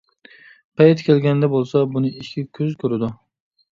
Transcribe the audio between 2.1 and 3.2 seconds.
ئىككى كۆز كۆرىدۇ.